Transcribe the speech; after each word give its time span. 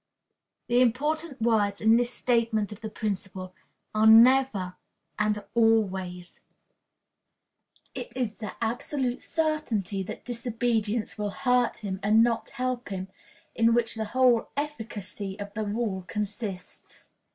The 0.67 0.81
important 0.81 1.39
words 1.43 1.79
in 1.79 1.95
this 1.95 2.11
statement 2.11 2.71
of 2.71 2.81
the 2.81 2.89
principle 2.89 3.53
are 3.93 4.07
never 4.07 4.73
and 5.19 5.43
always. 5.53 6.39
It 7.93 8.11
is 8.15 8.39
the 8.39 8.55
absolute 8.63 9.21
certainty 9.21 10.01
that 10.01 10.25
disobedience 10.25 11.19
will 11.19 11.29
hurt 11.29 11.83
him, 11.85 11.99
and 12.01 12.23
not 12.23 12.49
help 12.49 12.89
him, 12.89 13.09
in 13.53 13.75
which 13.75 13.93
the 13.93 14.05
whole 14.17 14.49
efficacy 14.57 15.37
of 15.39 15.53
the 15.53 15.65
rule 15.65 16.03
consists. 16.07 17.09